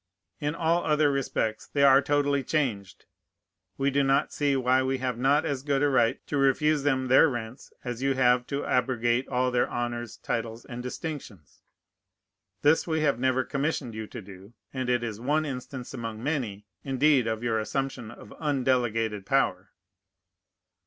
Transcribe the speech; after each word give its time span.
In 0.39 0.55
all 0.55 0.83
other 0.83 1.11
respects 1.11 1.67
they 1.67 1.83
are 1.83 2.01
totally 2.01 2.43
changed. 2.43 3.05
We 3.77 3.91
do 3.91 4.01
not 4.01 4.33
see 4.33 4.55
why 4.55 4.81
we 4.81 4.97
have 4.97 5.15
not 5.15 5.45
as 5.45 5.61
good 5.61 5.83
a 5.83 5.89
right 5.89 6.25
to 6.25 6.37
refuse 6.39 6.81
them 6.81 7.05
their 7.07 7.29
rents 7.29 7.71
as 7.83 8.01
you 8.01 8.15
have 8.15 8.47
to 8.47 8.65
abrogate 8.65 9.27
all 9.29 9.51
their 9.51 9.69
honors, 9.69 10.17
titles, 10.17 10.65
and 10.65 10.81
distinctions. 10.81 11.61
This 12.63 12.87
we 12.87 13.01
have 13.01 13.19
never 13.19 13.43
commissioned 13.43 13.93
you 13.93 14.07
to 14.07 14.23
do; 14.23 14.53
and 14.73 14.89
it 14.89 15.03
is 15.03 15.21
one 15.21 15.45
instance 15.45 15.93
among 15.93 16.23
many, 16.23 16.65
indeed, 16.83 17.27
of 17.27 17.43
your 17.43 17.59
assumption 17.59 18.09
of 18.09 18.33
undelegated 18.39 19.23
power. 19.27 19.69